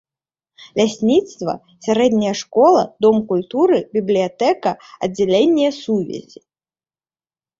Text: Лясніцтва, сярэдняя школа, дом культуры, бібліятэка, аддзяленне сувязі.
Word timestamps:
Лясніцтва, 0.79 1.53
сярэдняя 1.87 2.31
школа, 2.41 2.81
дом 3.05 3.17
культуры, 3.31 3.77
бібліятэка, 3.97 4.71
аддзяленне 5.09 5.67
сувязі. 5.81 6.39